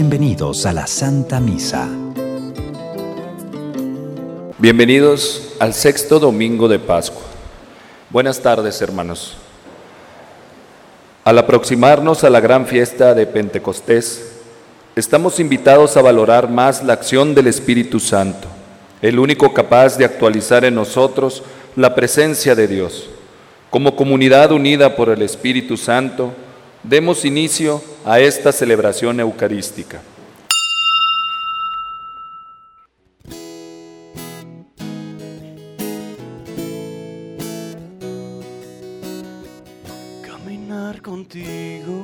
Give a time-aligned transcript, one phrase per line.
[0.00, 1.88] Bienvenidos a la Santa Misa.
[4.56, 7.24] Bienvenidos al sexto domingo de Pascua.
[8.08, 9.36] Buenas tardes, hermanos.
[11.24, 14.36] Al aproximarnos a la gran fiesta de Pentecostés,
[14.94, 18.46] estamos invitados a valorar más la acción del Espíritu Santo,
[19.02, 21.42] el único capaz de actualizar en nosotros
[21.74, 23.10] la presencia de Dios.
[23.68, 26.34] Como comunidad unida por el Espíritu Santo,
[26.88, 30.00] demos inicio a esta celebración eucarística.
[40.22, 41.94] Caminar contigo,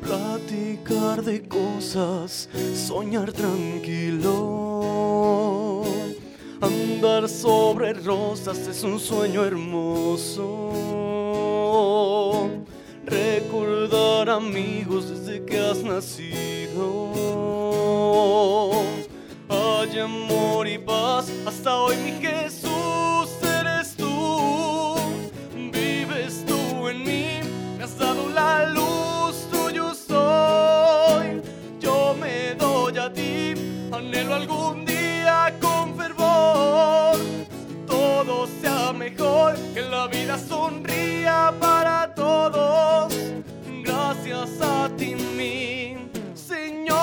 [0.00, 4.32] platicar de cosas, soñar tranquilo,
[6.62, 11.25] andar sobre rosas es un sueño hermoso
[13.04, 17.12] recordar amigos desde que has nacido.
[19.48, 23.28] Hay amor y paz hasta hoy, mi Jesús,
[23.60, 24.96] eres tú.
[25.72, 27.26] Vives tú en mí,
[27.78, 31.40] me has dado la luz, tuyo soy.
[31.80, 33.54] Yo me doy a ti,
[33.92, 34.95] anhelo algún día
[38.60, 43.12] Sea mejor, que la vida sonría para todos.
[43.84, 45.16] Gracias a ti,
[46.34, 46.96] Señor.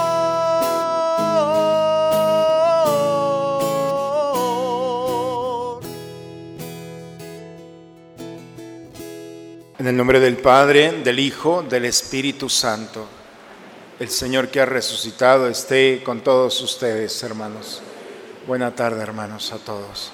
[9.79, 13.05] En el nombre del Padre, del Hijo, del Espíritu Santo,
[13.99, 17.81] el Señor que ha resucitado esté con todos ustedes, hermanos.
[18.47, 20.11] Buena tarde, hermanos, a todos.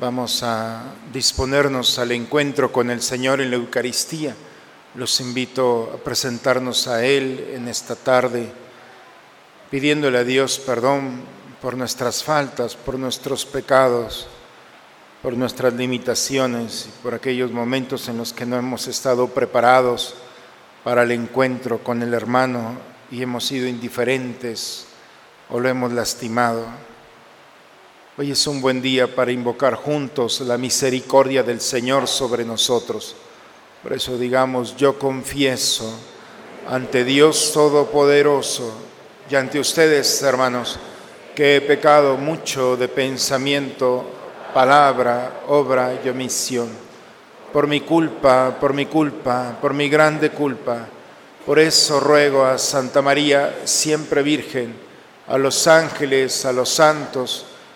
[0.00, 4.34] Vamos a disponernos al encuentro con el Señor en la Eucaristía.
[4.96, 8.50] Los invito a presentarnos a Él en esta tarde,
[9.70, 11.20] pidiéndole a Dios perdón
[11.62, 14.26] por nuestras faltas, por nuestros pecados,
[15.22, 20.16] por nuestras limitaciones y por aquellos momentos en los que no hemos estado preparados
[20.82, 22.78] para el encuentro con el hermano
[23.12, 24.86] y hemos sido indiferentes
[25.50, 26.66] o lo hemos lastimado.
[28.16, 33.16] Hoy es un buen día para invocar juntos la misericordia del Señor sobre nosotros.
[33.82, 35.92] Por eso digamos, yo confieso
[36.70, 38.72] ante Dios Todopoderoso
[39.28, 40.78] y ante ustedes, hermanos,
[41.34, 44.04] que he pecado mucho de pensamiento,
[44.54, 46.68] palabra, obra y omisión.
[47.52, 50.86] Por mi culpa, por mi culpa, por mi grande culpa.
[51.44, 54.72] Por eso ruego a Santa María, siempre Virgen,
[55.26, 57.46] a los ángeles, a los santos,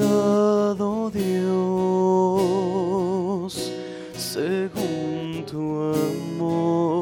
[0.00, 1.52] Oh Dios,
[4.16, 7.01] según tu amor.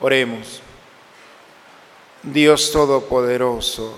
[0.00, 0.60] Oremos.
[2.22, 3.96] Dios Todopoderoso,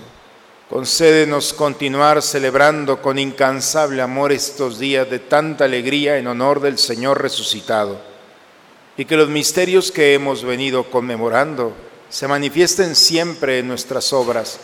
[0.67, 7.21] concédenos continuar celebrando con incansable amor estos días de tanta alegría en honor del Señor
[7.21, 8.01] resucitado,
[8.97, 11.73] y que los misterios que hemos venido conmemorando
[12.09, 14.59] se manifiesten siempre en nuestras obras,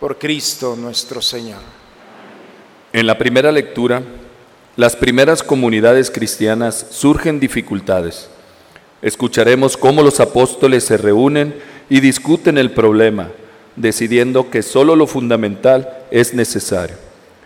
[0.00, 1.60] por Cristo nuestro Señor.
[2.92, 4.02] En la primera lectura,
[4.74, 8.28] las primeras comunidades cristianas surgen dificultades.
[9.02, 11.58] Escucharemos cómo los apóstoles se reúnen
[11.88, 13.30] y discuten el problema,
[13.76, 16.96] decidiendo que solo lo fundamental es necesario.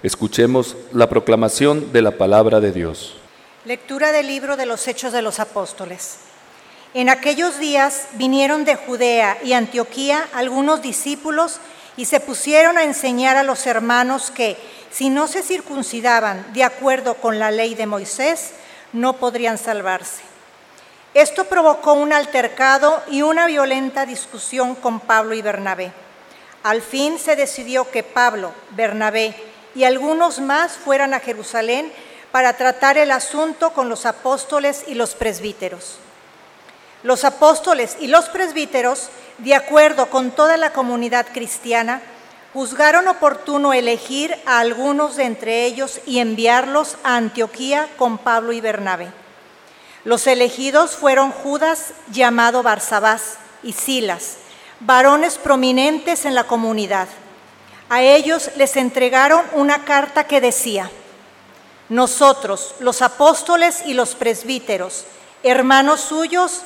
[0.02, 3.16] Escuchemos la proclamación de la palabra de Dios.
[3.64, 6.16] Lectura del libro de los Hechos de los Apóstoles.
[6.92, 11.60] En aquellos días vinieron de Judea y Antioquía algunos discípulos
[11.96, 14.56] y se pusieron a enseñar a los hermanos que,
[14.90, 18.50] si no se circuncidaban de acuerdo con la ley de Moisés,
[18.92, 20.33] no podrían salvarse.
[21.14, 25.92] Esto provocó un altercado y una violenta discusión con Pablo y Bernabé.
[26.64, 29.36] Al fin se decidió que Pablo, Bernabé
[29.76, 31.92] y algunos más fueran a Jerusalén
[32.32, 35.98] para tratar el asunto con los apóstoles y los presbíteros.
[37.04, 39.08] Los apóstoles y los presbíteros,
[39.38, 42.02] de acuerdo con toda la comunidad cristiana,
[42.52, 48.60] juzgaron oportuno elegir a algunos de entre ellos y enviarlos a Antioquía con Pablo y
[48.60, 49.23] Bernabé.
[50.04, 54.36] Los elegidos fueron Judas, llamado Barsabás, y Silas,
[54.80, 57.08] varones prominentes en la comunidad.
[57.88, 60.90] A ellos les entregaron una carta que decía,
[61.88, 65.04] nosotros, los apóstoles y los presbíteros,
[65.42, 66.62] hermanos suyos,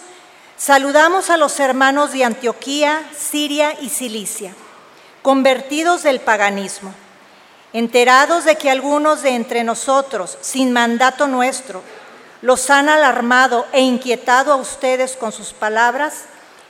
[0.57, 4.55] saludamos a los hermanos de Antioquía, Siria y Cilicia,
[5.23, 6.93] convertidos del paganismo,
[7.73, 11.83] enterados de que algunos de entre nosotros, sin mandato nuestro,
[12.43, 16.25] los han alarmado e inquietado a ustedes con sus palabras,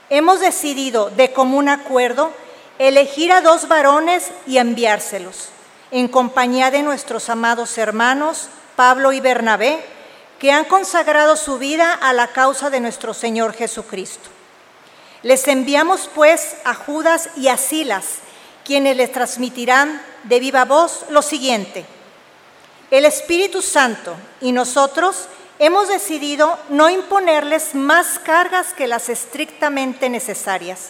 [0.09, 2.31] hemos decidido de común acuerdo
[2.79, 5.49] elegir a dos varones y enviárselos,
[5.91, 9.83] en compañía de nuestros amados hermanos Pablo y Bernabé,
[10.39, 14.29] que han consagrado su vida a la causa de nuestro Señor Jesucristo.
[15.21, 18.19] Les enviamos pues a Judas y a Silas,
[18.63, 21.85] quienes les transmitirán de viva voz lo siguiente.
[22.89, 25.27] El Espíritu Santo y nosotros
[25.59, 30.89] hemos decidido no imponerles más cargas que las estrictamente necesarias,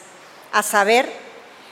[0.54, 1.12] a saber,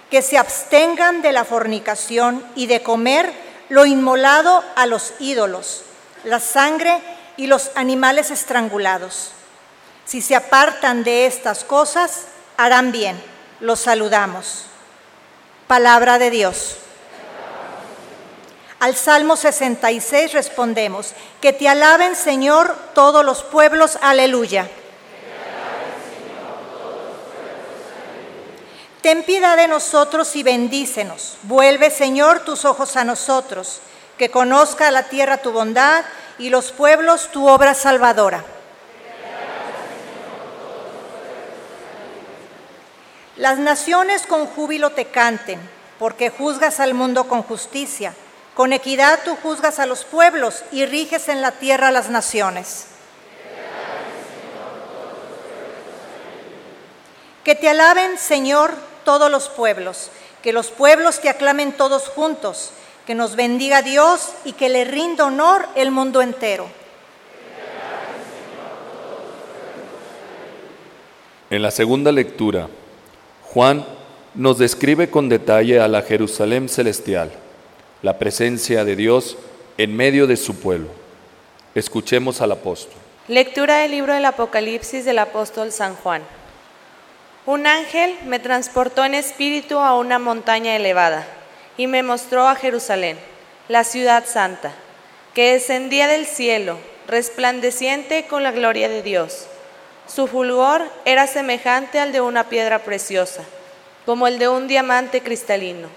[0.09, 3.31] que se abstengan de la fornicación y de comer
[3.69, 5.83] lo inmolado a los ídolos,
[6.23, 7.01] la sangre
[7.35, 9.31] y los animales estrangulados.
[10.05, 12.23] Si se apartan de estas cosas,
[12.55, 13.21] harán bien.
[13.59, 14.63] Los saludamos.
[15.67, 16.77] Palabra de Dios.
[18.79, 24.69] Al Salmo 66 respondemos, que te alaben Señor todos los pueblos, aleluya.
[29.01, 31.37] Ten piedad de nosotros y bendícenos.
[31.43, 33.79] Vuelve, Señor, tus ojos a nosotros,
[34.17, 36.05] que conozca la tierra tu bondad
[36.37, 38.43] y los pueblos tu obra salvadora.
[43.37, 45.59] Las naciones con júbilo te canten,
[45.97, 48.13] porque juzgas al mundo con justicia
[48.57, 52.87] con equidad tú juzgas a los pueblos y riges en la tierra a las naciones.
[57.43, 58.73] Que te alaben, Señor,
[59.05, 60.09] todos los pueblos,
[60.41, 62.71] que los pueblos te aclamen todos juntos,
[63.05, 66.67] que nos bendiga Dios y que le rinda honor el mundo entero.
[71.51, 72.69] En la segunda lectura,
[73.53, 73.85] Juan
[74.33, 77.31] nos describe con detalle a la Jerusalén celestial
[78.01, 79.37] la presencia de Dios
[79.77, 80.89] en medio de su pueblo.
[81.73, 82.93] Escuchemos al apóstol.
[83.27, 86.21] Lectura del libro del Apocalipsis del apóstol San Juan.
[87.45, 91.25] Un ángel me transportó en espíritu a una montaña elevada
[91.75, 93.17] y me mostró a Jerusalén,
[93.67, 94.73] la ciudad santa,
[95.33, 96.77] que descendía del cielo,
[97.07, 99.47] resplandeciente con la gloria de Dios.
[100.07, 103.43] Su fulgor era semejante al de una piedra preciosa,
[104.05, 105.89] como el de un diamante cristalino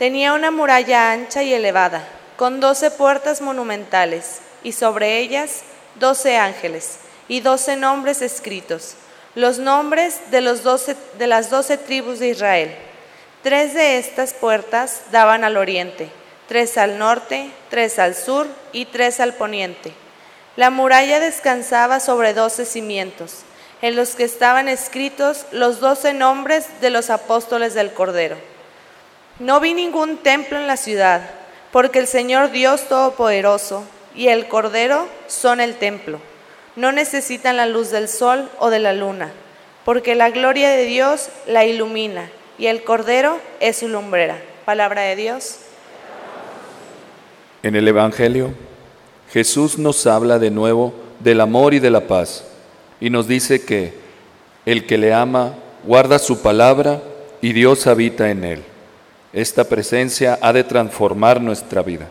[0.00, 5.60] Tenía una muralla ancha y elevada, con doce puertas monumentales, y sobre ellas
[5.96, 8.94] doce ángeles y doce nombres escritos,
[9.34, 12.74] los nombres de, los doce, de las doce tribus de Israel.
[13.42, 16.08] Tres de estas puertas daban al oriente,
[16.48, 19.92] tres al norte, tres al sur y tres al poniente.
[20.56, 23.40] La muralla descansaba sobre doce cimientos,
[23.82, 28.49] en los que estaban escritos los doce nombres de los apóstoles del Cordero.
[29.40, 31.22] No vi ningún templo en la ciudad,
[31.72, 36.20] porque el Señor Dios Todopoderoso y el Cordero son el templo.
[36.76, 39.32] No necesitan la luz del sol o de la luna,
[39.86, 44.36] porque la gloria de Dios la ilumina y el Cordero es su lumbrera.
[44.66, 45.56] Palabra de Dios.
[47.62, 48.52] En el Evangelio,
[49.32, 52.44] Jesús nos habla de nuevo del amor y de la paz
[53.00, 53.94] y nos dice que
[54.66, 55.54] el que le ama
[55.84, 57.00] guarda su palabra
[57.40, 58.64] y Dios habita en él.
[59.32, 62.08] Esta presencia ha de transformar nuestra vida.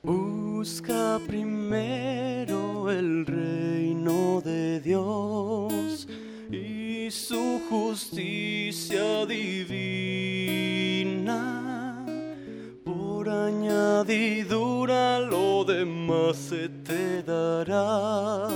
[0.00, 6.06] Busca primero el reino de Dios
[6.52, 10.06] y su justicia divina.
[12.84, 18.47] Por añadidura lo demás se te dará.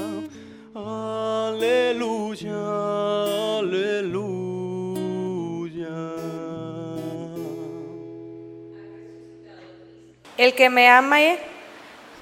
[10.62, 11.16] Que me ama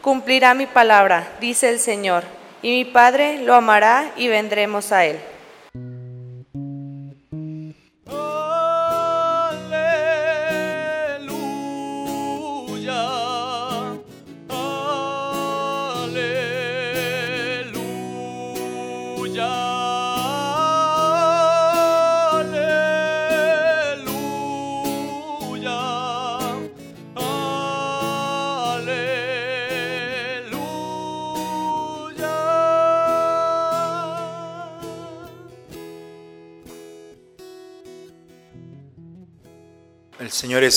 [0.01, 2.25] cumplirá mi palabra, dice el Señor,
[2.63, 5.21] y mi Padre lo amará y vendremos a él.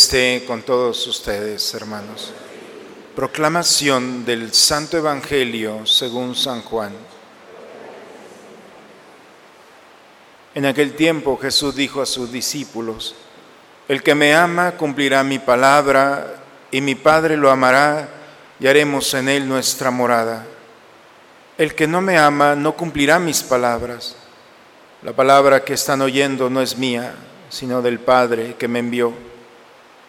[0.04, 2.34] Esté con todos ustedes, hermanos.
[3.16, 6.92] Proclamación del Santo Evangelio según San Juan.
[10.56, 13.16] En aquel tiempo Jesús dijo a sus discípulos,
[13.88, 18.10] El que me ama cumplirá mi palabra, y mi Padre lo amará,
[18.60, 20.46] y haremos en él nuestra morada.
[21.58, 24.18] El que no me ama no cumplirá mis palabras.
[25.02, 27.16] La palabra que están oyendo no es mía,
[27.48, 29.33] sino del Padre que me envió.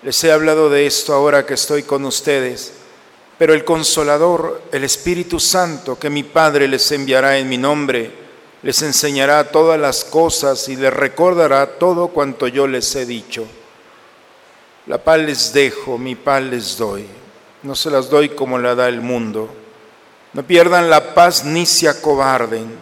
[0.04, 2.74] Les he hablado de esto ahora que estoy con ustedes,
[3.38, 8.10] pero el consolador, el Espíritu Santo, que mi Padre les enviará en mi nombre,
[8.62, 13.46] les enseñará todas las cosas y les recordará todo cuanto yo les he dicho.
[14.88, 17.06] La paz les dejo, mi paz les doy.
[17.62, 19.48] No se las doy como la da el mundo.
[20.34, 22.76] No pierdan la paz ni se acobarden.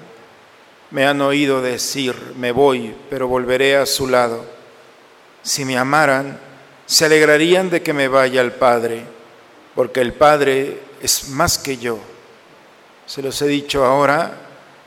[0.90, 4.44] Me han oído decir, me voy, pero volveré a su lado.
[5.42, 6.51] Si me amaran,
[6.92, 9.02] se alegrarían de que me vaya al Padre,
[9.74, 11.98] porque el Padre es más que yo.
[13.06, 14.32] Se los he dicho ahora,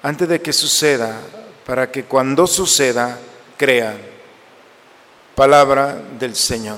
[0.04, 1.20] antes de que suceda,
[1.66, 3.18] para que cuando suceda,
[3.58, 3.98] crean.
[5.34, 6.78] Palabra del Señor.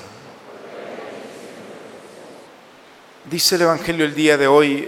[3.29, 4.87] Dice el Evangelio el día de hoy,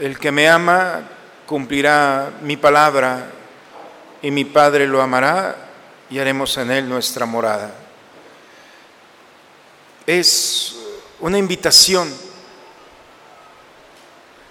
[0.00, 1.02] el que me ama
[1.44, 3.26] cumplirá mi palabra
[4.22, 5.54] y mi Padre lo amará
[6.08, 7.79] y haremos en él nuestra morada.
[10.12, 10.74] Es
[11.20, 12.12] una invitación,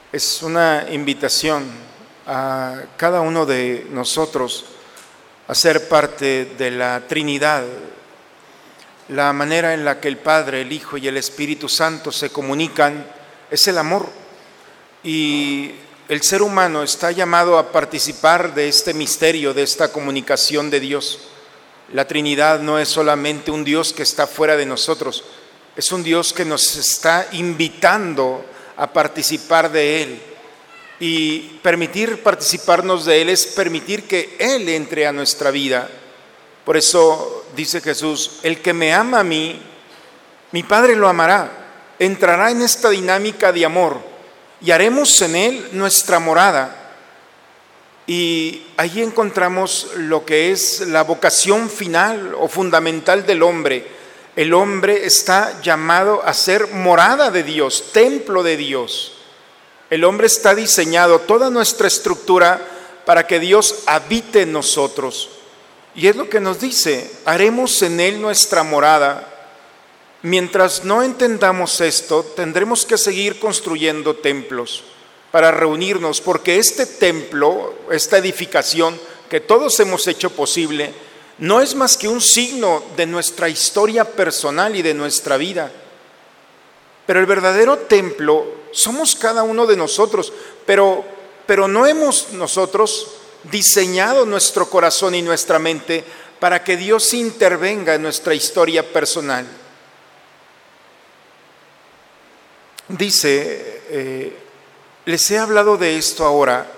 [0.10, 1.66] es una invitación
[2.25, 4.63] a cada uno de nosotros
[5.50, 7.66] a ser parte de la Trinidad,
[9.10, 13.06] la manera en la que el Padre, el Hijo y el Espíritu Santo se comunican
[13.51, 14.08] es el amor.
[15.04, 15.74] Y
[16.08, 21.20] el ser humano está llamado a participar de este misterio, de esta comunicación de Dios.
[21.92, 25.25] La Trinidad no es solamente un Dios que está fuera de nosotros,
[25.80, 28.44] es un Dios que nos está invitando
[28.76, 30.22] a participar de Él.
[31.00, 35.90] Y permitir participarnos de Él es permitir que Él entre a nuestra vida.
[36.66, 39.62] Por eso dice Jesús, el que me ama a mí,
[40.52, 41.50] mi Padre lo amará,
[41.98, 44.02] entrará en esta dinámica de amor
[44.60, 46.76] y haremos en Él nuestra morada.
[48.06, 53.99] Y ahí encontramos lo que es la vocación final o fundamental del hombre.
[54.36, 59.14] El hombre está llamado a ser morada de Dios, templo de Dios.
[59.90, 62.62] El hombre está diseñado, toda nuestra estructura,
[63.06, 65.30] para que Dios habite en nosotros.
[65.96, 69.28] Y es lo que nos dice, haremos en Él nuestra morada.
[70.22, 74.84] Mientras no entendamos esto, tendremos que seguir construyendo templos
[75.32, 80.94] para reunirnos, porque este templo, esta edificación que todos hemos hecho posible,
[81.39, 85.72] no es más que un signo de nuestra historia personal y de nuestra vida.
[87.05, 90.31] Pero el verdadero templo somos cada uno de nosotros,
[90.65, 91.03] pero,
[91.46, 93.08] pero no hemos nosotros
[93.43, 96.03] diseñado nuestro corazón y nuestra mente
[96.39, 99.46] para que Dios intervenga en nuestra historia personal.
[102.89, 104.38] Dice, eh,
[105.05, 106.69] les he hablado de esto ahora.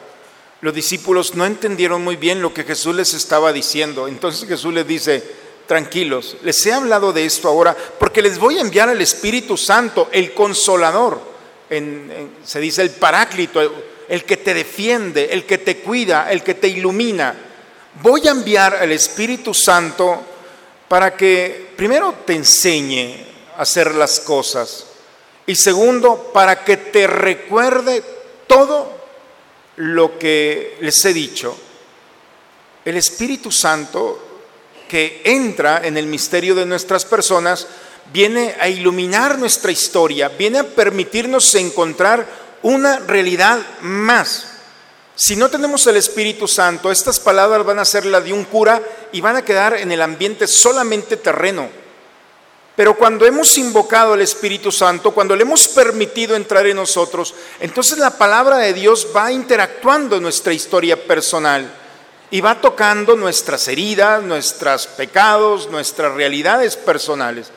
[0.62, 4.08] Los discípulos no entendieron muy bien lo que Jesús les estaba diciendo.
[4.08, 5.24] Entonces Jesús les dice,
[5.66, 10.10] tranquilos, les he hablado de esto ahora porque les voy a enviar al Espíritu Santo,
[10.12, 11.20] el consolador.
[12.44, 13.60] se dice el paráclito,
[14.08, 17.36] el que te defiende, el que te cuida, el que te ilumina.
[18.04, 20.22] Voy a enviar al Espíritu Santo
[20.88, 23.26] para que primero te enseñe
[23.58, 24.86] a hacer las cosas
[25.48, 28.04] y segundo, para que te recuerde
[28.46, 29.01] todo
[29.82, 31.58] lo que les he dicho.
[32.86, 34.28] El Espíritu Santo
[34.88, 37.66] que entra en el misterio de nuestras personas
[38.14, 42.28] viene a iluminar nuestra historia, viene a permitirnos encontrar
[42.62, 44.48] una realidad más.
[45.16, 48.82] Si no tenemos el Espíritu Santo, estas palabras van a ser la de un cura
[49.12, 51.70] y van a quedar en el ambiente solamente terreno.
[52.82, 58.00] Pero cuando hemos invocado al Espíritu Santo, cuando le hemos permitido entrar en nosotros, entonces
[58.00, 61.72] la palabra de Dios va interactuando en nuestra historia personal
[62.32, 67.52] y va tocando nuestras heridas, nuestros pecados, nuestras realidades personales.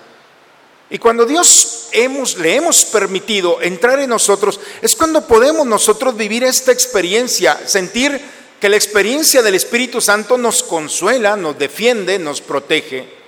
[0.90, 6.44] Y cuando Dios hemos, le hemos permitido entrar en nosotros, es cuando podemos nosotros vivir
[6.44, 8.20] esta experiencia, sentir
[8.60, 13.23] que la experiencia del Espíritu Santo nos consuela, nos defiende, nos protege.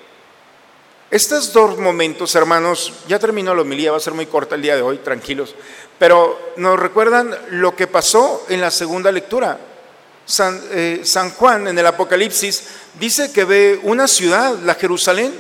[1.11, 4.75] Estos dos momentos, hermanos, ya terminó la homilía, va a ser muy corta el día
[4.75, 5.55] de hoy, tranquilos,
[6.01, 9.59] pero nos recuerdan lo que pasó en la segunda lectura.
[10.25, 12.65] San, eh, San Juan en el Apocalipsis
[12.99, 15.33] dice que ve una ciudad, la Jerusalén,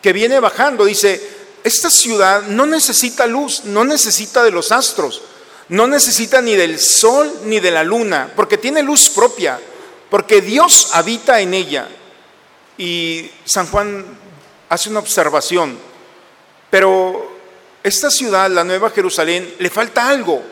[0.00, 0.84] que viene bajando.
[0.84, 1.20] Dice,
[1.64, 5.22] esta ciudad no necesita luz, no necesita de los astros,
[5.68, 9.58] no necesita ni del sol ni de la luna, porque tiene luz propia,
[10.10, 11.88] porque Dios habita en ella.
[12.78, 14.23] Y San Juan
[14.74, 15.78] hace una observación,
[16.68, 17.32] pero
[17.82, 20.42] esta ciudad, la Nueva Jerusalén, le falta algo.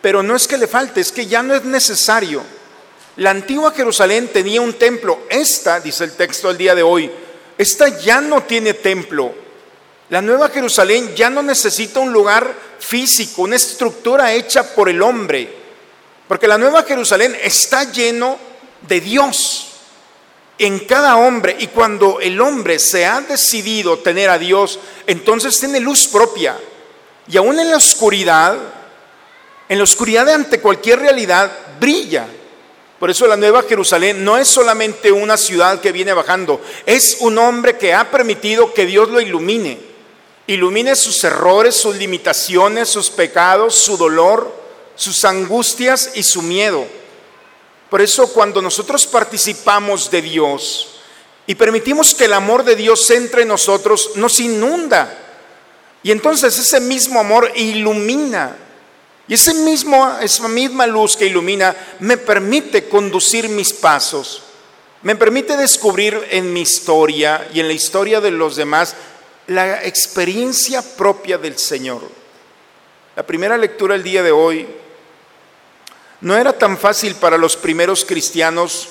[0.00, 2.42] Pero no es que le falte, es que ya no es necesario.
[3.16, 5.26] La antigua Jerusalén tenía un templo.
[5.28, 7.10] Esta, dice el texto del día de hoy,
[7.58, 9.34] esta ya no tiene templo.
[10.08, 15.48] La Nueva Jerusalén ya no necesita un lugar físico, una estructura hecha por el hombre.
[16.26, 18.38] Porque la Nueva Jerusalén está lleno
[18.88, 19.71] de Dios
[20.62, 25.80] en cada hombre y cuando el hombre se ha decidido tener a Dios, entonces tiene
[25.80, 26.56] luz propia.
[27.26, 28.56] Y aún en la oscuridad,
[29.68, 32.28] en la oscuridad de ante cualquier realidad, brilla.
[33.00, 37.38] Por eso la Nueva Jerusalén no es solamente una ciudad que viene bajando, es un
[37.38, 39.80] hombre que ha permitido que Dios lo ilumine.
[40.46, 44.54] Ilumine sus errores, sus limitaciones, sus pecados, su dolor,
[44.94, 46.86] sus angustias y su miedo.
[47.92, 50.94] Por eso cuando nosotros participamos de Dios
[51.46, 55.14] y permitimos que el amor de Dios entre en nosotros, nos inunda.
[56.02, 58.56] Y entonces ese mismo amor ilumina.
[59.28, 64.42] Y ese mismo, esa misma luz que ilumina me permite conducir mis pasos.
[65.02, 68.96] Me permite descubrir en mi historia y en la historia de los demás
[69.48, 72.00] la experiencia propia del Señor.
[73.16, 74.66] La primera lectura el día de hoy
[76.22, 78.88] no era tan fácil para los primeros cristianos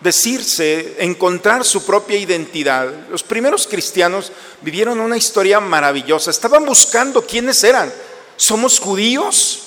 [0.00, 2.92] decirse, encontrar su propia identidad.
[3.10, 6.30] Los primeros cristianos vivieron una historia maravillosa.
[6.30, 7.92] Estaban buscando quiénes eran.
[8.36, 9.62] ¿Somos judíos?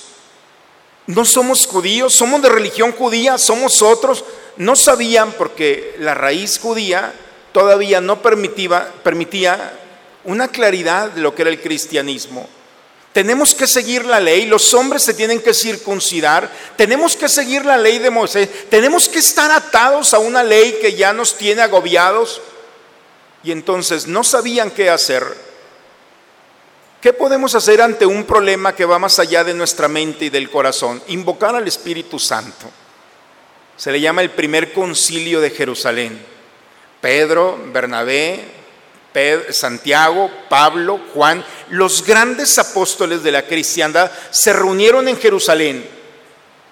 [1.07, 2.13] ¿No somos judíos?
[2.13, 3.37] ¿Somos de religión judía?
[3.37, 4.23] ¿Somos otros?
[4.57, 7.13] No sabían porque la raíz judía
[7.51, 9.79] todavía no permitía,
[10.25, 12.47] una claridad de lo que era el cristianismo.
[13.13, 17.77] Tenemos que seguir la ley, los hombres se tienen que circuncidar, tenemos que seguir la
[17.77, 22.41] ley de Moisés, tenemos que estar atados a una ley que ya nos tiene agobiados.
[23.43, 25.23] Y entonces no sabían qué hacer.
[27.01, 30.49] ¿Qué podemos hacer ante un problema que va más allá de nuestra mente y del
[30.49, 31.03] corazón?
[31.07, 32.65] Invocar al Espíritu Santo.
[33.77, 36.25] Se le llama el primer concilio de Jerusalén.
[37.01, 38.62] Pedro, Bernabé,
[39.51, 45.85] Santiago, Pablo, Juan, los grandes apóstoles de la cristiandad se reunieron en Jerusalén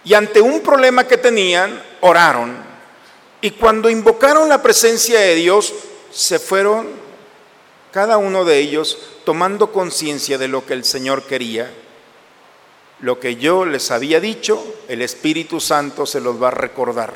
[0.03, 2.55] y ante un problema que tenían, oraron.
[3.41, 5.73] Y cuando invocaron la presencia de Dios,
[6.11, 6.87] se fueron
[7.91, 11.71] cada uno de ellos tomando conciencia de lo que el Señor quería.
[13.01, 17.13] Lo que yo les había dicho, el Espíritu Santo se los va a recordar.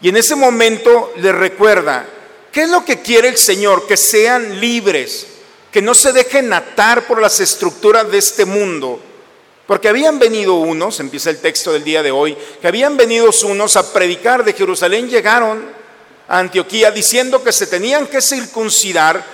[0.00, 2.06] Y en ese momento le recuerda,
[2.52, 3.86] ¿qué es lo que quiere el Señor?
[3.86, 5.26] Que sean libres,
[5.70, 9.00] que no se dejen atar por las estructuras de este mundo.
[9.66, 13.76] Porque habían venido unos, empieza el texto del día de hoy, que habían venido unos
[13.76, 15.64] a predicar de Jerusalén, llegaron
[16.26, 19.24] a Antioquía diciendo que se tenían que circuncidar,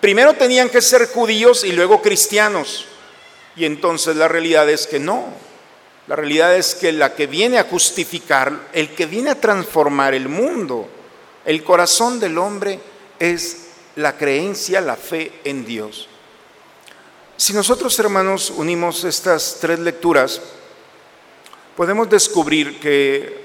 [0.00, 2.86] primero tenían que ser judíos y luego cristianos.
[3.56, 5.32] Y entonces la realidad es que no.
[6.06, 10.28] La realidad es que la que viene a justificar, el que viene a transformar el
[10.28, 10.88] mundo,
[11.44, 12.80] el corazón del hombre
[13.18, 16.08] es la creencia, la fe en Dios.
[17.36, 20.40] Si nosotros, hermanos, unimos estas tres lecturas,
[21.76, 23.44] podemos descubrir que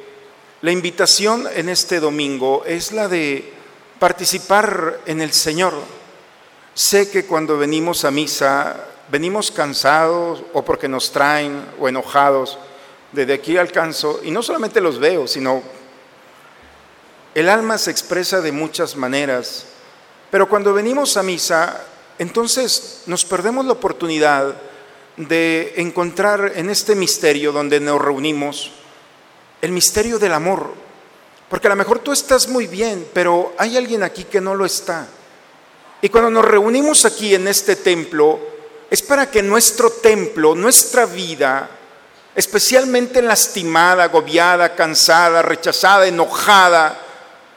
[0.62, 3.52] la invitación en este domingo es la de
[3.98, 5.74] participar en el Señor.
[6.74, 12.58] Sé que cuando venimos a misa, venimos cansados o porque nos traen o enojados.
[13.12, 15.64] Desde aquí alcanzo, y no solamente los veo, sino
[17.36, 19.66] el alma se expresa de muchas maneras.
[20.32, 21.82] Pero cuando venimos a misa,
[22.18, 24.56] entonces nos perdemos la oportunidad
[25.18, 28.72] de encontrar en este misterio donde nos reunimos
[29.62, 30.74] el misterio del amor.
[31.50, 34.66] Porque a lo mejor tú estás muy bien, pero hay alguien aquí que no lo
[34.66, 35.08] está.
[36.02, 38.40] Y cuando nos reunimos aquí en este templo,
[38.90, 41.70] es para que nuestro templo, nuestra vida,
[42.36, 47.00] especialmente lastimada, agobiada, cansada, rechazada, enojada,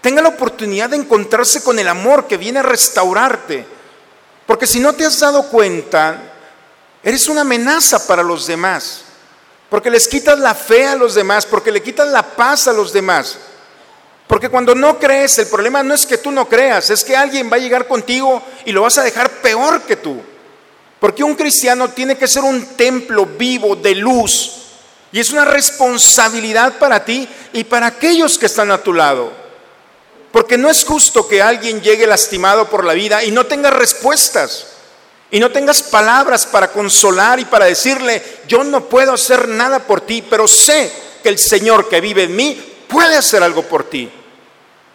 [0.02, 3.66] tenga la oportunidad de encontrarse con el amor que viene a restaurarte
[4.46, 6.18] porque si no te has dado cuenta,
[7.02, 9.02] eres una amenaza para los demás.
[9.70, 12.92] Porque les quitas la fe a los demás, porque le quitas la paz a los
[12.92, 13.38] demás.
[14.26, 17.50] Porque cuando no crees, el problema no es que tú no creas, es que alguien
[17.50, 20.20] va a llegar contigo y lo vas a dejar peor que tú.
[21.00, 24.58] Porque un cristiano tiene que ser un templo vivo de luz.
[25.12, 29.41] Y es una responsabilidad para ti y para aquellos que están a tu lado.
[30.32, 34.66] Porque no es justo que alguien llegue lastimado por la vida y no tenga respuestas.
[35.30, 40.00] Y no tengas palabras para consolar y para decirle, yo no puedo hacer nada por
[40.00, 40.92] ti, pero sé
[41.22, 44.10] que el Señor que vive en mí puede hacer algo por ti.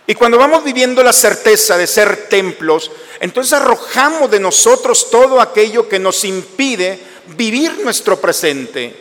[0.06, 5.90] Y cuando vamos viviendo la certeza de ser templos, entonces arrojamos de nosotros todo aquello
[5.90, 7.00] que nos impide
[7.36, 8.96] vivir nuestro presente,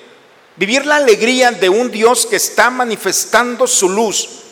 [0.56, 4.45] vivir la alegría de un Dios que está manifestando su luz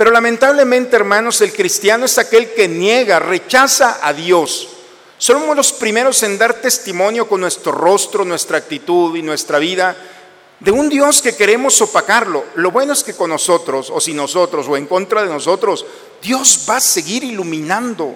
[0.00, 4.66] pero lamentablemente, hermanos, el cristiano es aquel que niega, rechaza a Dios.
[5.18, 9.94] Somos los primeros en dar testimonio con nuestro rostro, nuestra actitud y nuestra vida
[10.58, 12.46] de un Dios que queremos opacarlo.
[12.54, 15.84] Lo bueno es que con nosotros, o sin nosotros, o en contra de nosotros,
[16.22, 18.14] Dios va a seguir iluminando.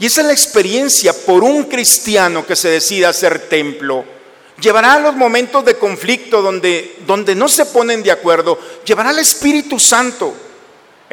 [0.00, 4.04] Y esa es la experiencia por un cristiano que se decida ser templo.
[4.60, 9.20] Llevará a los momentos de conflicto donde, donde no se ponen de acuerdo, llevará al
[9.20, 10.34] Espíritu Santo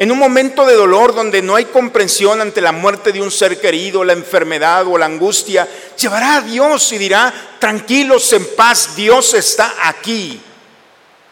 [0.02, 3.60] en un momento de dolor donde no hay comprensión ante la muerte de un ser
[3.60, 9.32] querido, la enfermedad o la angustia, llevará a Dios y dirá, tranquilos, en paz, Dios
[9.34, 10.40] está aquí.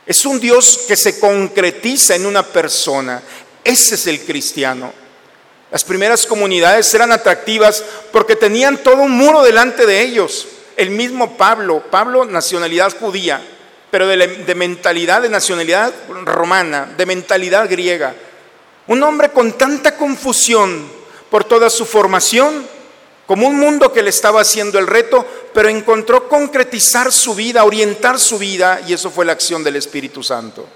[0.07, 3.21] Es un Dios que se concretiza en una persona.
[3.65, 4.93] Ese es el cristiano.
[5.73, 10.47] Las primeras comunidades eran atractivas porque tenían todo un muro delante de ellos.
[10.77, 13.43] El mismo Pablo, Pablo nacionalidad judía,
[13.91, 15.93] pero de, de mentalidad de nacionalidad
[16.25, 18.15] romana, de mentalidad griega
[18.91, 20.85] un hombre con tanta confusión
[21.31, 22.67] por toda su formación,
[23.25, 25.25] como un mundo que le estaba haciendo el reto,
[25.55, 30.25] pero encontró concretizar su vida, orientar su vida, y eso fue la acción del Espíritu
[30.25, 30.67] Santo.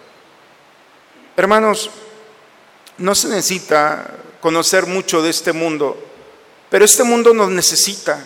[1.37, 1.91] Hermanos,
[2.99, 4.07] no se necesita
[4.41, 6.01] conocer mucho de este mundo,
[6.71, 8.25] pero este mundo nos necesita.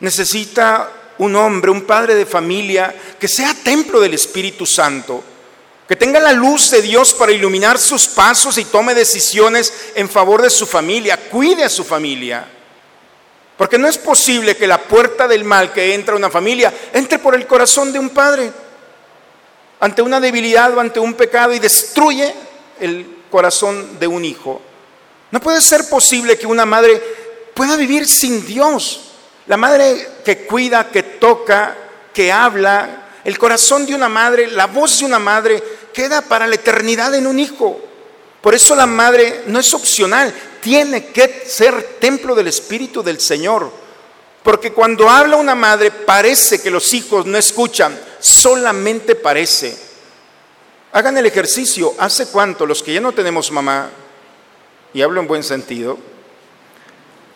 [0.00, 5.22] Necesita un hombre, un padre de familia, que sea templo del Espíritu Santo
[5.88, 10.42] que tenga la luz de Dios para iluminar sus pasos y tome decisiones en favor
[10.42, 12.46] de su familia, cuide a su familia.
[13.56, 17.18] Porque no es posible que la puerta del mal que entra a una familia entre
[17.18, 18.52] por el corazón de un padre
[19.80, 22.34] ante una debilidad o ante un pecado y destruye
[22.80, 24.60] el corazón de un hijo.
[25.30, 27.02] No puede ser posible que una madre
[27.54, 29.12] pueda vivir sin Dios.
[29.46, 31.74] La madre que cuida, que toca,
[32.12, 36.54] que habla, el corazón de una madre, la voz de una madre queda para la
[36.54, 37.80] eternidad en un hijo.
[38.40, 43.70] Por eso la madre no es opcional, tiene que ser templo del Espíritu del Señor.
[44.42, 49.76] Porque cuando habla una madre parece que los hijos no escuchan, solamente parece.
[50.92, 53.90] Hagan el ejercicio, ¿hace cuánto los que ya no tenemos mamá,
[54.94, 55.98] y hablo en buen sentido,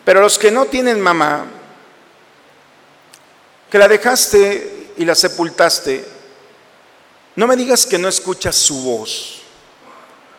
[0.03, 1.45] pero los que no tienen mamá,
[3.69, 6.03] que la dejaste y la sepultaste,
[7.35, 9.41] no me digas que no escuchas su voz.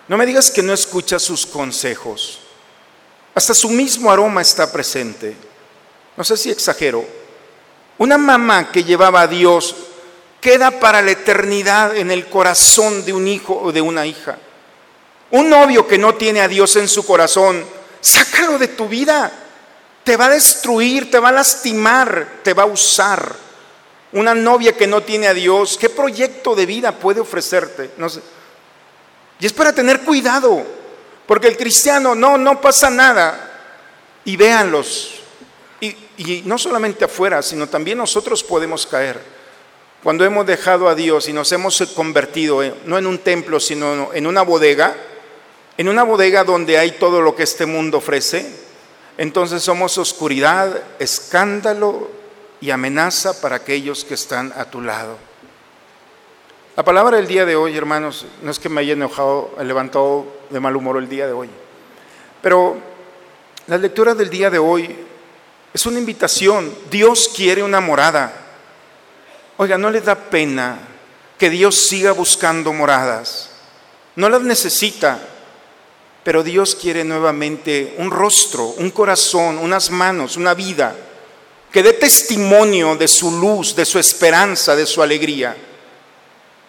[0.07, 2.41] No me digas que no escuchas sus consejos.
[3.35, 5.35] Hasta su mismo aroma está presente.
[6.17, 7.05] No sé si exagero.
[7.99, 9.75] Una mamá que llevaba a Dios
[10.41, 14.39] queda para la eternidad en el corazón de un hijo o de una hija.
[15.31, 17.65] Un novio que no tiene a Dios en su corazón,
[18.01, 19.33] sácalo de tu vida.
[20.05, 23.44] Te va a destruir, te va a lastimar, te va a usar.
[24.15, 27.91] Una novia que no tiene a Dios, ¿qué proyecto de vida puede ofrecerte?
[29.41, 30.63] Y es para tener cuidado,
[31.27, 33.51] porque el cristiano, no, no pasa nada.
[34.25, 35.21] Y véanlos.
[35.81, 39.21] Y, y no solamente afuera, sino también nosotros podemos caer.
[40.05, 44.27] Cuando hemos dejado a Dios y nos hemos convertido, no en un templo, sino en
[44.29, 44.95] una bodega,
[45.77, 48.47] en una bodega donde hay todo lo que este mundo ofrece,
[49.19, 52.23] entonces somos oscuridad, escándalo
[52.65, 55.19] y amenaza para aquellos que están a tu lado.
[56.75, 60.61] La palabra del día de hoy, hermanos, no es que me haya enojado, levantado de
[60.61, 61.51] mal humor el día de hoy,
[62.41, 62.79] pero
[63.67, 64.97] la lectura del día de hoy
[65.75, 66.75] es una invitación.
[66.91, 68.33] Dios quiere una morada.
[69.59, 70.79] Oiga, ¿no le da pena
[71.39, 73.51] que Dios siga buscando moradas?
[74.17, 75.19] No las necesita,
[76.23, 80.97] pero Dios quiere nuevamente un rostro, un corazón, unas manos, una vida
[81.75, 85.57] que dé testimonio de su luz, de su esperanza, de su alegría.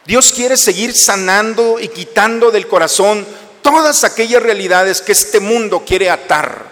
[0.03, 3.23] Dios quiere seguir sanando y quitando del corazón
[3.61, 6.65] todas aquellas realidades que este mundo quiere atar.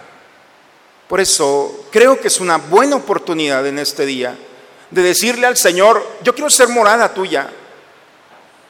[1.06, 4.36] Por eso creo que es una buena oportunidad en este día
[4.90, 7.48] de decirle al Señor, yo quiero ser morada tuya.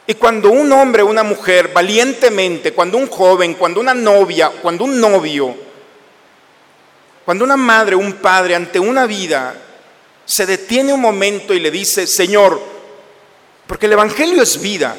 [0.06, 5.00] Y cuando un hombre una mujer valientemente, cuando un joven, cuando una novia, cuando un
[5.00, 5.56] novio,
[7.24, 9.54] cuando una madre, un padre ante una vida
[10.26, 12.60] se detiene un momento y le dice, Señor,
[13.66, 14.96] porque el Evangelio es vida,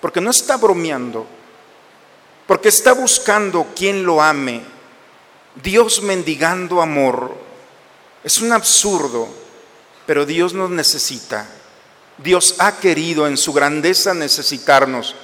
[0.00, 1.26] porque no está bromeando,
[2.46, 4.62] porque está buscando quien lo ame,
[5.62, 7.34] Dios mendigando amor,
[8.22, 9.28] es un absurdo,
[10.06, 11.48] pero Dios nos necesita.
[12.18, 15.14] Dios ha querido en su grandeza necesitarnos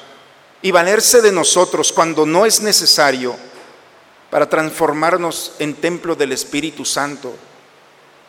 [0.63, 3.37] y valerse de nosotros cuando no es necesario
[4.31, 7.35] para transformarnos en templo del Espíritu Santo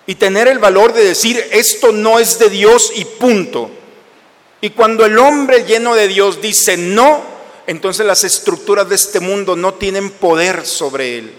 [0.06, 3.70] y tener el valor de decir esto no es de Dios y punto.
[4.62, 7.22] Y cuando el hombre lleno de Dios dice no,
[7.68, 11.34] entonces las estructuras de este mundo no tienen poder sobre él.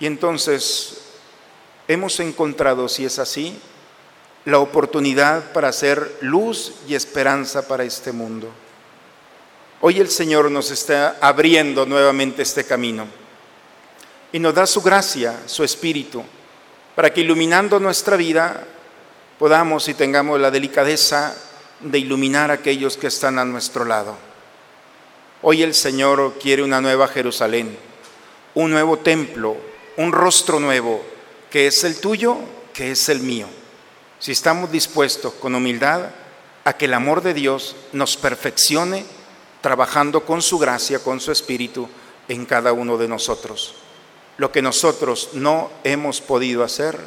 [0.00, 0.98] Y entonces
[1.86, 3.58] hemos encontrado, si es así,
[4.44, 8.48] la oportunidad para hacer luz y esperanza para este mundo.
[9.80, 13.06] Hoy el Señor nos está abriendo nuevamente este camino
[14.32, 16.22] y nos da su gracia, su espíritu,
[16.94, 18.66] para que iluminando nuestra vida
[19.38, 21.34] podamos y tengamos la delicadeza
[21.80, 24.16] de iluminar a aquellos que están a nuestro lado.
[25.42, 27.76] Hoy el Señor quiere una nueva Jerusalén,
[28.54, 29.56] un nuevo templo,
[29.96, 31.02] un rostro nuevo,
[31.50, 32.36] que es el tuyo,
[32.74, 33.48] que es el mío
[34.20, 36.10] si estamos dispuestos con humildad
[36.64, 39.04] a que el amor de Dios nos perfeccione
[39.60, 41.88] trabajando con su gracia, con su espíritu
[42.28, 43.74] en cada uno de nosotros.
[44.36, 46.98] Lo que nosotros no hemos podido hacer,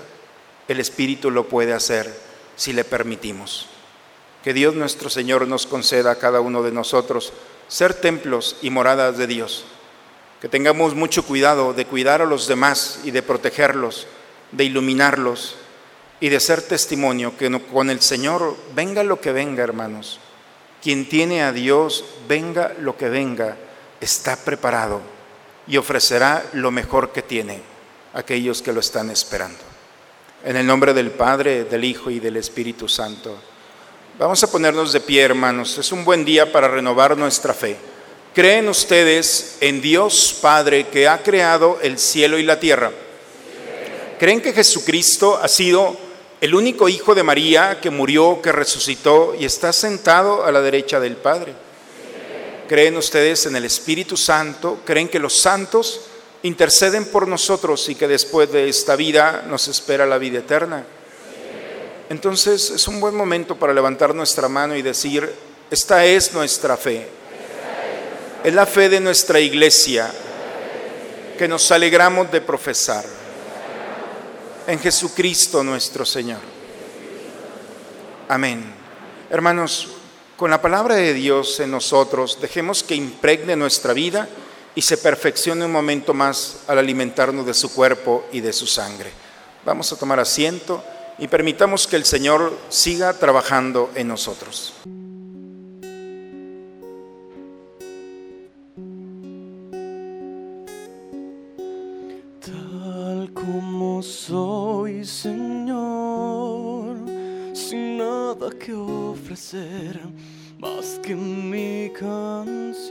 [0.68, 2.14] el Espíritu lo puede hacer
[2.56, 3.68] si le permitimos.
[4.44, 7.34] Que Dios nuestro Señor nos conceda a cada uno de nosotros
[7.68, 9.66] ser templos y moradas de Dios.
[10.42, 14.06] Que tengamos mucho cuidado de cuidar a los demás y de protegerlos,
[14.52, 15.56] de iluminarlos,
[16.20, 20.22] y de ser testimonio que con el Señor venga lo que venga, hermanos.
[20.84, 23.56] Quien tiene a Dios, venga lo que venga,
[24.02, 25.00] está preparado
[25.66, 27.62] y ofrecerá lo mejor que tiene
[28.14, 29.60] a aquellos que lo están esperando.
[30.44, 33.38] En el nombre del Padre, del Hijo y del Espíritu Santo.
[34.20, 35.78] Vamos a ponernos de pie, hermanos.
[35.78, 37.78] Es un buen día para renovar nuestra fe.
[38.34, 42.92] ¿Creen ustedes en Dios Padre que ha creado el cielo y la tierra?
[44.20, 45.96] ¿Creen que Jesucristo ha sido
[46.44, 51.00] el único hijo de María que murió, que resucitó y está sentado a la derecha
[51.00, 51.54] del Padre.
[52.68, 54.80] ¿Creen ustedes en el Espíritu Santo?
[54.84, 56.02] ¿Creen que los santos
[56.42, 60.84] interceden por nosotros y que después de esta vida nos espera la vida eterna?
[62.10, 65.34] Entonces es un buen momento para levantar nuestra mano y decir,
[65.72, 67.08] esta es nuestra fe.
[68.44, 70.12] Es la fe de nuestra iglesia
[71.38, 73.23] que nos alegramos de profesar
[74.68, 76.40] en Jesucristo nuestro Señor.
[78.28, 78.64] Amén.
[79.30, 79.90] Hermanos,
[80.38, 84.28] con la palabra de Dios en nosotros, dejemos que impregne nuestra vida
[84.76, 89.12] y se perfeccione un momento más al alimentarnos de su cuerpo y de su sangre.
[89.66, 90.84] Vamos a tomar asiento
[91.20, 94.74] y permitamos que el Señor siga trabajando en nosotros.
[108.52, 110.00] Que ofrecer
[110.60, 112.90] más que mi canción.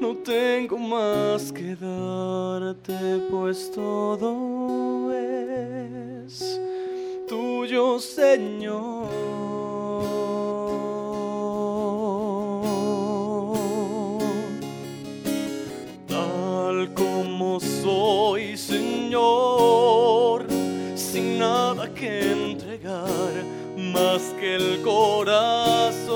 [0.00, 6.60] No tengo más que darte, pues todo es
[7.28, 8.99] tuyo, Señor.
[24.20, 26.09] Más que el corazón,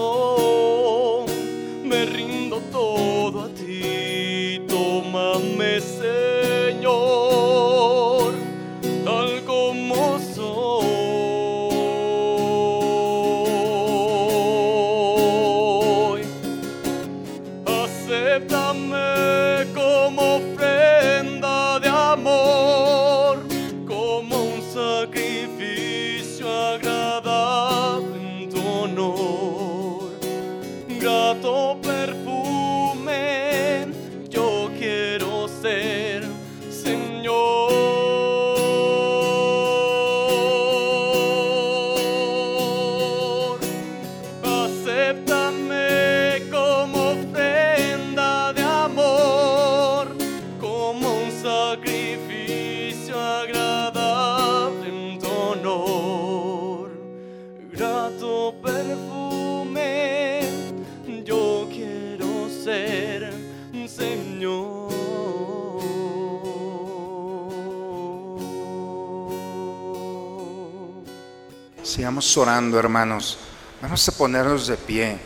[72.36, 73.38] Orando, hermanos.
[73.80, 75.18] Vamos a ponernos de pie.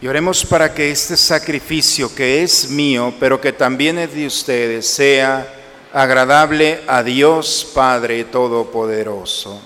[0.00, 4.86] Y oremos para que este sacrificio que es mío, pero que también es de ustedes,
[4.86, 5.54] sea
[5.92, 9.60] agradable a Dios Padre Todopoderoso.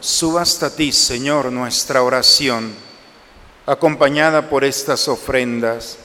[0.00, 2.74] Suba hasta ti, Señor, nuestra oración,
[3.66, 5.98] acompañada por estas ofrendas,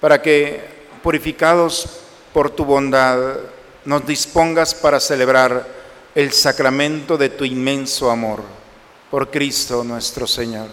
[0.00, 0.73] para que,
[1.04, 1.86] purificados
[2.32, 3.36] por tu bondad,
[3.84, 5.68] nos dispongas para celebrar
[6.14, 8.42] el sacramento de tu inmenso amor,
[9.10, 10.68] por Cristo nuestro Señor.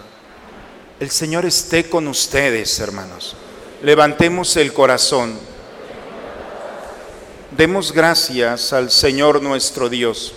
[0.98, 3.36] El Señor esté con ustedes, hermanos.
[3.82, 5.38] Levantemos el corazón.
[7.50, 10.32] Demos gracias al Señor nuestro Dios.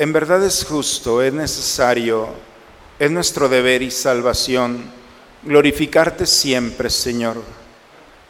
[0.00, 2.30] En verdad es justo, es necesario,
[2.98, 5.03] es nuestro deber y salvación
[5.44, 7.42] glorificarte siempre, Señor,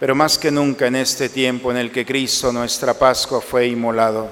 [0.00, 4.28] pero más que nunca en este tiempo en el que Cristo, nuestra Pascua, fue inmolado,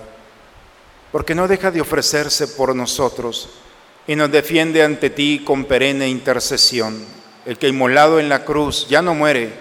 [1.11, 3.51] porque no deja de ofrecerse por nosotros
[4.07, 7.05] y nos defiende ante ti con perenne intercesión.
[7.45, 9.53] El que inmolado en la cruz ya no muere,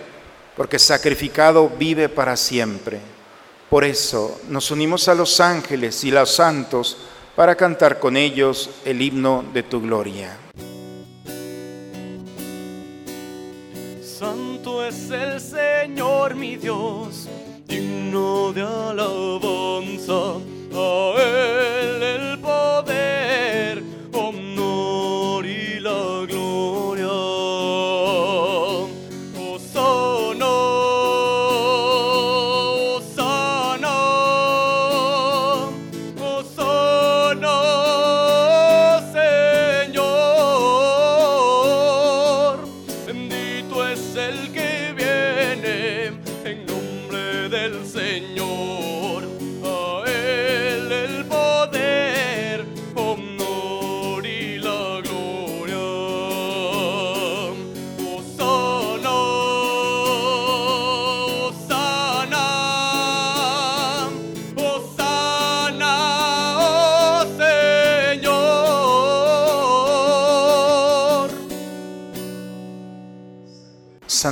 [0.56, 3.00] porque sacrificado vive para siempre.
[3.70, 6.98] Por eso nos unimos a los ángeles y los santos
[7.36, 10.38] para cantar con ellos el himno de tu gloria.
[14.62, 17.28] Santo es el Señor mi Dios,
[17.68, 20.38] digno de alabanza.
[20.74, 22.31] A Él el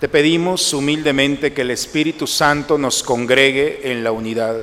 [0.00, 4.56] Te pedimos humildemente que el Espíritu Santo nos congregue en la unidad.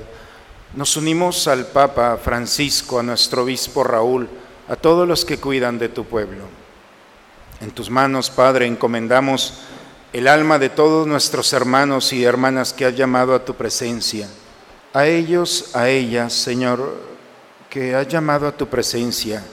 [0.76, 4.30] Nos unimos al Papa Francisco, a nuestro obispo Raúl,
[4.68, 6.44] a todos los que cuidan de tu pueblo.
[7.62, 9.62] En tus manos, Padre, encomendamos
[10.14, 14.30] el alma de todos nuestros hermanos y hermanas que has llamado a tu presencia.
[14.94, 16.96] A ellos, a ellas, Señor,
[17.72, 19.44] que has llamado a tu presencia,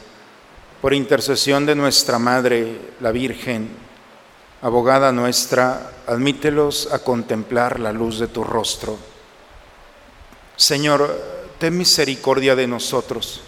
[0.82, 3.70] por intercesión de nuestra Madre, la Virgen,
[4.62, 8.98] Abogada nuestra, admítelos a contemplar la luz de tu rostro.
[10.54, 11.18] Señor,
[11.58, 13.40] ten misericordia de nosotros.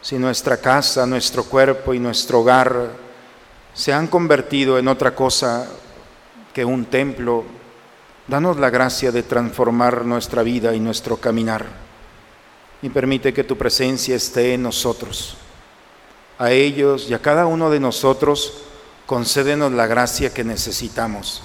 [0.00, 2.90] Si nuestra casa, nuestro cuerpo y nuestro hogar
[3.74, 5.66] se han convertido en otra cosa
[6.54, 7.44] que un templo,
[8.28, 11.66] danos la gracia de transformar nuestra vida y nuestro caminar.
[12.80, 15.36] Y permite que tu presencia esté en nosotros.
[16.38, 18.62] A ellos y a cada uno de nosotros,
[19.06, 21.42] concédenos la gracia que necesitamos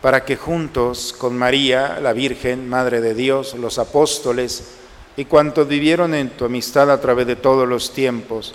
[0.00, 4.74] para que juntos con María, la Virgen, Madre de Dios, los apóstoles
[5.16, 8.54] y cuantos vivieron en tu amistad a través de todos los tiempos,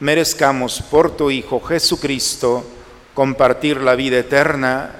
[0.00, 2.64] merezcamos por tu Hijo Jesucristo
[3.14, 4.90] compartir la vida eterna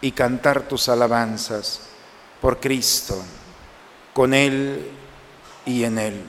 [0.00, 1.80] y cantar tus alabanzas
[2.40, 3.22] por Cristo,
[4.12, 4.90] con Él
[5.64, 6.22] y en Él.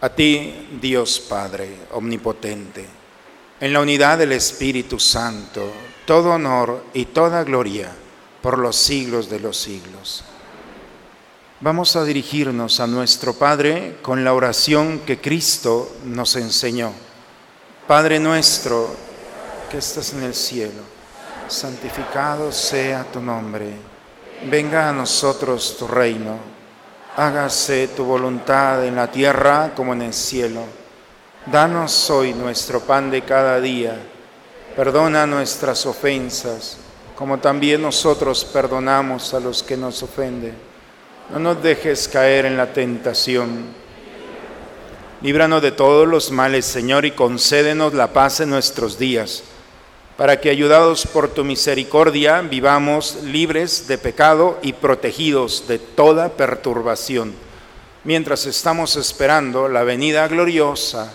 [0.00, 3.01] A ti, Dios Padre Omnipotente
[3.62, 5.70] en la unidad del Espíritu Santo,
[6.04, 7.92] todo honor y toda gloria
[8.42, 10.24] por los siglos de los siglos.
[11.60, 16.92] Vamos a dirigirnos a nuestro Padre con la oración que Cristo nos enseñó.
[17.86, 18.96] Padre nuestro
[19.70, 20.82] que estás en el cielo,
[21.46, 23.76] santificado sea tu nombre.
[24.50, 26.36] Venga a nosotros tu reino.
[27.16, 30.81] Hágase tu voluntad en la tierra como en el cielo.
[31.46, 33.96] Danos hoy nuestro pan de cada día.
[34.76, 36.76] Perdona nuestras ofensas,
[37.16, 40.54] como también nosotros perdonamos a los que nos ofenden.
[41.32, 43.64] No nos dejes caer en la tentación.
[45.20, 49.42] Líbranos de todos los males, Señor, y concédenos la paz en nuestros días,
[50.16, 57.34] para que, ayudados por tu misericordia, vivamos libres de pecado y protegidos de toda perturbación,
[58.04, 61.14] mientras estamos esperando la venida gloriosa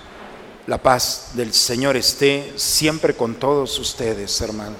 [0.67, 4.77] La paz del Señor esté siempre con todos ustedes, hermanos.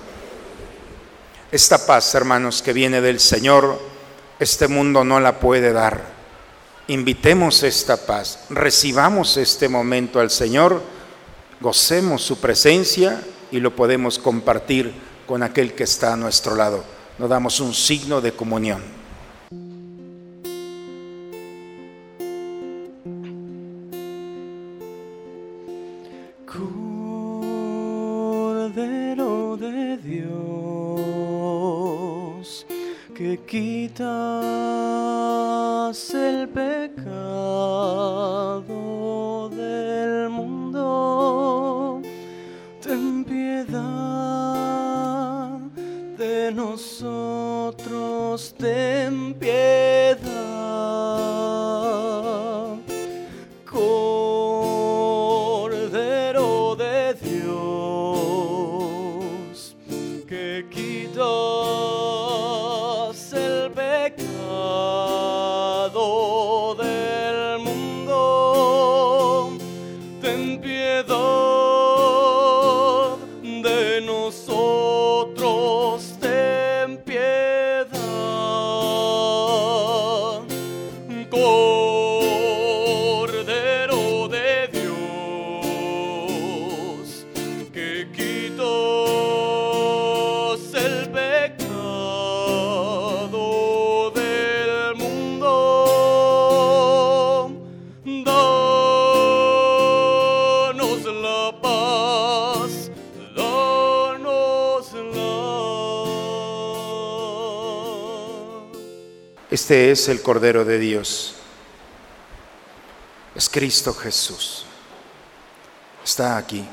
[1.52, 3.80] Esta paz, hermanos, que viene del Señor,
[4.40, 6.04] este mundo no la puede dar.
[6.88, 10.82] Invitemos esta paz, recibamos este momento al Señor,
[11.60, 13.22] gocemos su presencia
[13.52, 14.94] y lo podemos compartir
[15.28, 16.84] con aquel que está a nuestro lado.
[17.18, 19.01] Nos damos un signo de comunión.
[34.02, 34.10] Quitas
[36.16, 37.31] el pecado
[109.52, 111.36] Este es el Cordero de Dios.
[113.36, 114.66] Es Cristo Jesús.
[116.02, 116.66] Está aquí.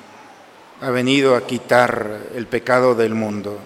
[0.80, 3.58] Ha venido a quitar el pecado del mundo.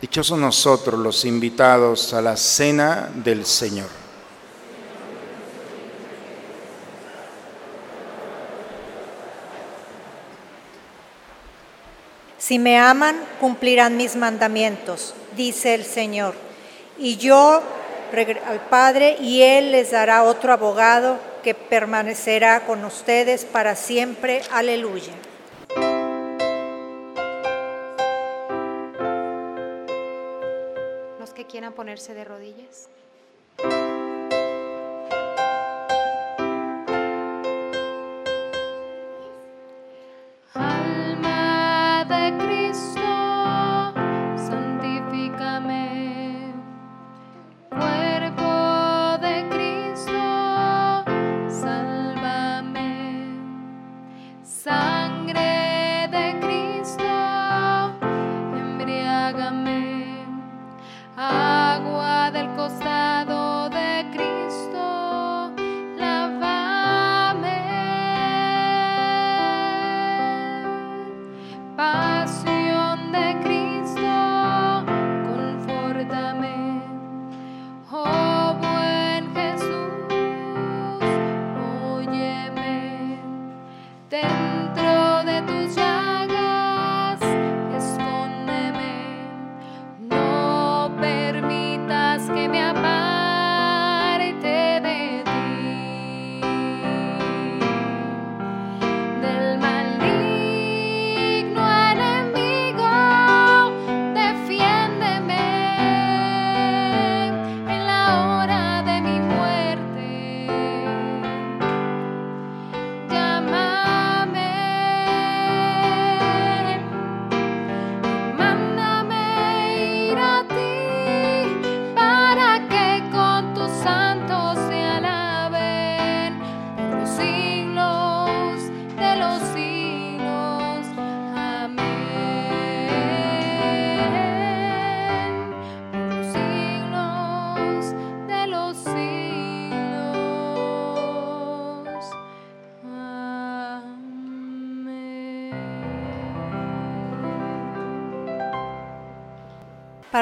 [0.00, 3.88] Dichosos nosotros los invitados a la cena del Señor.
[12.38, 16.34] Si me aman, cumplirán mis mandamientos, dice el Señor.
[16.96, 17.60] Y yo
[18.18, 24.42] al Padre, y Él les dará otro abogado que permanecerá con ustedes para siempre.
[24.50, 25.12] Aleluya.
[31.18, 32.88] Los que quieran ponerse de rodillas.
[61.16, 62.83] Agua del costado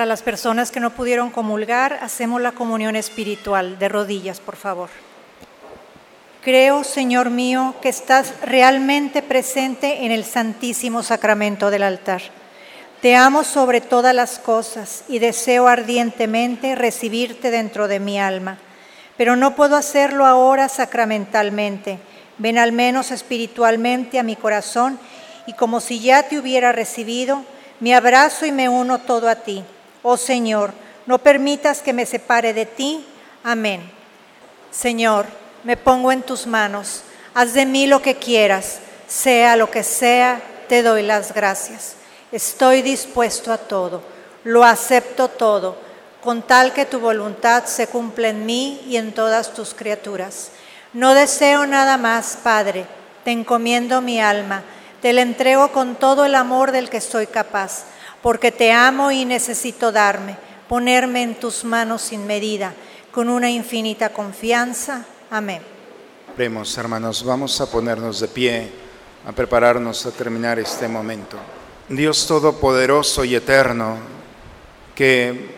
[0.02, 3.78] Para las personas que no pudieron comulgar, hacemos la comunión espiritual.
[3.78, 4.90] De rodillas, por favor.
[6.42, 12.20] Creo, Señor mío, que estás realmente presente en el Santísimo Sacramento del altar.
[13.00, 18.58] Te amo sobre todas las cosas y deseo ardientemente recibirte dentro de mi alma,
[19.16, 22.00] pero no puedo hacerlo ahora sacramentalmente.
[22.38, 24.98] Ven al menos espiritualmente a mi corazón
[25.46, 27.44] y como si ya te hubiera recibido,
[27.78, 29.62] me abrazo y me uno todo a ti.
[30.02, 30.72] Oh Señor,
[31.06, 33.06] no permitas que me separe de ti.
[33.44, 33.82] Amén.
[34.70, 35.26] Señor,
[35.64, 37.02] me pongo en tus manos.
[37.34, 41.96] Haz de mí lo que quieras, sea lo que sea, te doy las gracias.
[42.30, 44.02] Estoy dispuesto a todo,
[44.44, 45.76] lo acepto todo,
[46.22, 50.50] con tal que tu voluntad se cumpla en mí y en todas tus criaturas.
[50.92, 52.86] No deseo nada más, Padre,
[53.24, 54.62] te encomiendo mi alma,
[55.00, 57.84] te la entrego con todo el amor del que soy capaz,
[58.22, 60.36] porque te amo y necesito darme,
[60.68, 62.72] ponerme en tus manos sin medida,
[63.10, 65.04] con una infinita confianza.
[65.30, 65.60] Amén.
[66.34, 68.70] Oremos, hermanos, vamos a ponernos de pie,
[69.26, 71.36] a prepararnos a terminar este momento.
[71.88, 73.98] Dios Todopoderoso y Eterno,
[74.94, 75.50] que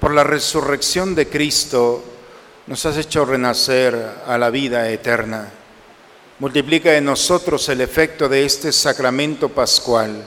[0.00, 2.02] por la resurrección de Cristo
[2.66, 3.96] nos has hecho renacer
[4.26, 5.48] a la vida eterna.
[6.38, 10.24] Multiplica en nosotros el efecto de este sacramento pascual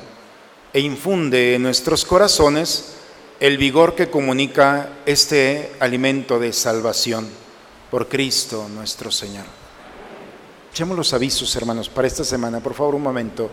[0.74, 2.96] e infunde en nuestros corazones
[3.40, 7.30] el vigor que comunica este alimento de salvación
[7.92, 9.46] por Cristo nuestro Señor.
[10.72, 12.60] Echemos los avisos, hermanos, para esta semana.
[12.60, 13.52] Por favor, un momento.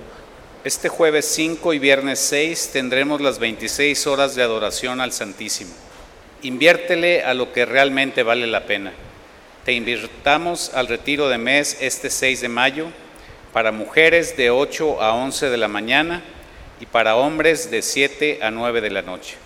[0.65, 5.75] Este jueves 5 y viernes 6 tendremos las 26 horas de adoración al Santísimo.
[6.41, 8.95] Inviértele a lo que realmente vale la pena.
[9.67, 12.87] Te invitamos al retiro de mes este 6 de mayo
[13.53, 16.23] para mujeres de 8 a 11 de la mañana
[16.81, 19.37] y para hombres de 7 a 9 de la noche.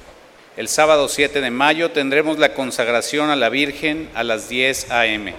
[0.57, 5.35] El sábado 7 de mayo tendremos la consagración a la Virgen a las 10 a.m.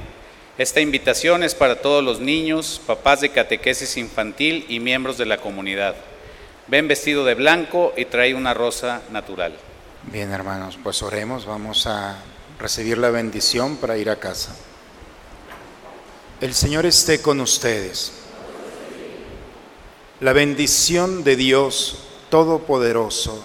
[0.57, 5.37] Esta invitación es para todos los niños, papás de catequesis infantil y miembros de la
[5.37, 5.95] comunidad.
[6.67, 9.53] Ven vestido de blanco y trae una rosa natural.
[10.03, 12.17] Bien, hermanos, pues oremos, vamos a
[12.59, 14.55] recibir la bendición para ir a casa.
[16.41, 18.24] El Señor esté con ustedes.
[20.25, 21.99] La bendición de Dios
[22.31, 23.43] Todopoderoso,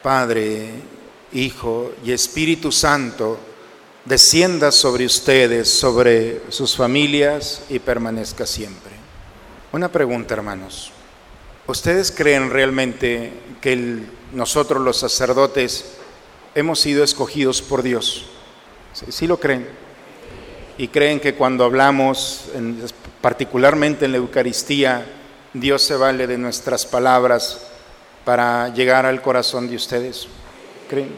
[0.00, 0.70] Padre,
[1.32, 3.36] Hijo y Espíritu Santo,
[4.04, 8.92] descienda sobre ustedes, sobre sus familias y permanezca siempre.
[9.72, 10.92] Una pregunta, hermanos.
[11.66, 15.94] ¿Ustedes creen realmente que nosotros los sacerdotes
[16.54, 18.26] hemos sido escogidos por Dios?
[19.08, 19.66] ¿Sí, lo creen?
[20.78, 22.80] ¿Y creen que cuando hablamos, en-
[23.20, 25.18] particularmente en la Eucaristía,
[25.54, 27.60] Dios se vale de nuestras palabras
[28.24, 30.26] para llegar al corazón de ustedes?
[30.88, 31.14] ¿Creen?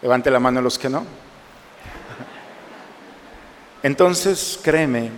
[0.00, 1.04] Levante la mano los que no.
[3.82, 5.10] Entonces, créeme,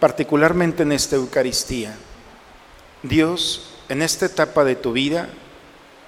[0.00, 1.94] particularmente en esta Eucaristía,
[3.02, 5.28] Dios en esta etapa de tu vida,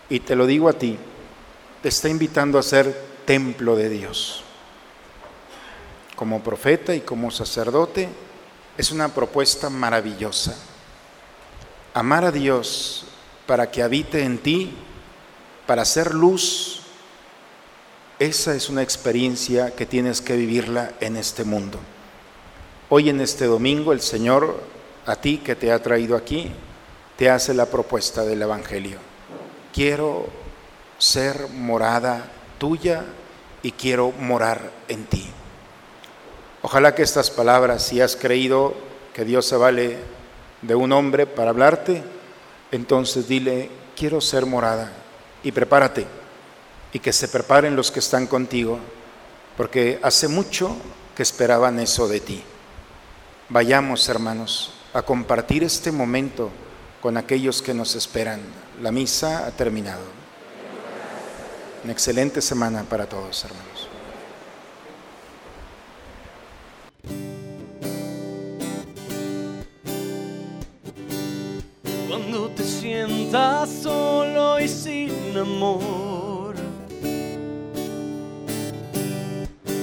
[0.09, 0.99] y te lo digo a ti,
[1.82, 2.92] te está invitando a ser
[3.24, 4.42] templo de Dios.
[6.14, 8.09] Como profeta y como sacerdote,
[8.78, 10.57] es una propuesta maravillosa.
[11.97, 13.07] Amar a Dios
[13.47, 14.70] para que habite en ti,
[15.66, 16.82] para ser luz,
[18.18, 21.78] esa es una experiencia que tienes que vivirla en este mundo.
[22.90, 24.61] Hoy en este domingo el Señor,
[25.07, 26.53] a ti que te ha traído aquí,
[27.16, 28.99] te hace la propuesta del Evangelio.
[29.72, 30.26] Quiero
[30.99, 33.07] ser morada tuya
[33.62, 35.26] y quiero morar en ti.
[36.61, 38.74] Ojalá que estas palabras, si has creído
[39.14, 40.15] que Dios se vale
[40.66, 42.02] de un hombre para hablarte,
[42.72, 44.92] entonces dile, quiero ser morada
[45.42, 46.06] y prepárate
[46.92, 48.78] y que se preparen los que están contigo,
[49.56, 50.76] porque hace mucho
[51.14, 52.42] que esperaban eso de ti.
[53.48, 56.50] Vayamos, hermanos, a compartir este momento
[57.00, 58.40] con aquellos que nos esperan.
[58.82, 60.02] La misa ha terminado.
[61.84, 63.75] Una excelente semana para todos, hermanos.
[73.66, 76.55] Solo y sin amor.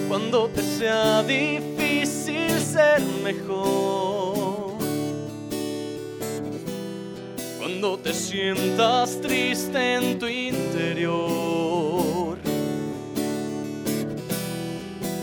[0.08, 4.74] Cuando te sea difícil ser mejor.
[7.60, 12.38] Cuando te sientas triste en tu interior.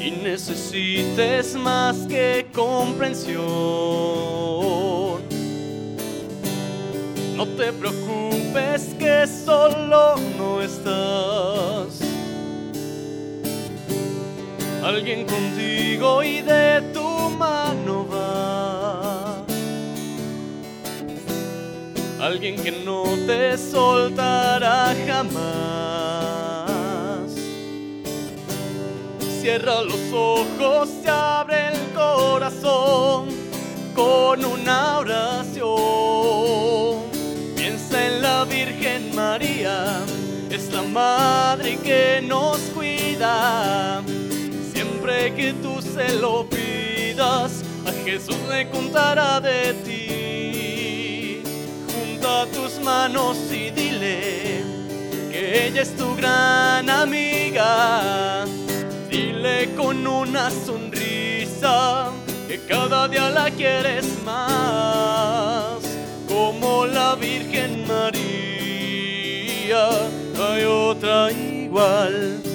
[0.01, 3.41] Y necesites más que comprensión.
[7.41, 12.03] No te preocupes que solo no estás.
[14.85, 19.43] Alguien contigo y de tu mano va.
[22.23, 25.41] Alguien que no te soltará jamás.
[29.41, 33.31] Cierra los ojos y abre el corazón
[33.95, 35.60] con una oración.
[38.07, 40.05] En la Virgen María,
[40.51, 44.03] es la madre que nos cuida.
[44.73, 51.43] Siempre que tú se lo pidas, a Jesús le contará de ti.
[51.93, 54.63] Junta tus manos y dile
[55.31, 58.45] que ella es tu gran amiga.
[59.11, 62.11] Dile con una sonrisa
[62.49, 65.60] que cada día la quieres más,
[66.81, 68.21] como la Virgen María.
[70.39, 72.50] hay otra igual.